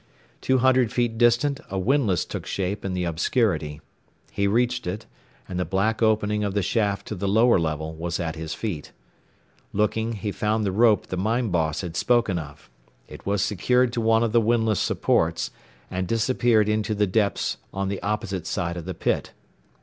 Two 0.41 0.57
hundred 0.57 0.91
feet 0.91 1.19
distant 1.19 1.59
a 1.69 1.77
windlass 1.77 2.25
took 2.25 2.47
shape 2.47 2.83
in 2.83 2.93
the 2.95 3.03
obscurity. 3.03 3.81
He 4.31 4.47
reached 4.47 4.87
it, 4.87 5.05
and 5.47 5.59
the 5.59 5.63
black 5.63 6.01
opening 6.01 6.43
of 6.43 6.55
the 6.55 6.63
shaft 6.63 7.07
to 7.09 7.15
the 7.15 7.27
lower 7.27 7.59
level 7.59 7.93
was 7.93 8.19
at 8.19 8.35
his 8.35 8.55
feet. 8.55 8.93
Looking, 9.73 10.13
he 10.13 10.31
found 10.31 10.65
the 10.65 10.71
rope 10.71 11.05
the 11.05 11.17
mine 11.17 11.49
boss 11.49 11.81
had 11.81 11.95
spoken 11.95 12.39
of. 12.39 12.67
It 13.07 13.27
was 13.27 13.43
secured 13.43 13.93
to 13.93 14.01
one 14.01 14.23
of 14.23 14.31
the 14.31 14.41
windlass 14.41 14.79
supports, 14.79 15.51
and 15.91 16.07
disappeared 16.07 16.67
into 16.67 16.95
the 16.95 17.05
depths 17.05 17.57
on 17.71 17.87
the 17.87 18.01
opposite 18.01 18.47
side 18.47 18.77
of 18.77 18.85
the 18.85 18.95
pit. 18.95 19.33